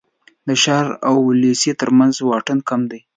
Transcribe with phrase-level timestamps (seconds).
[0.47, 2.99] د ښار او لېسې تر منځ واټن کم دی.